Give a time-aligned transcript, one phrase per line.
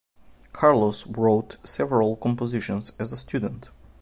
[0.51, 3.69] Carlos wrote several compositions as a student.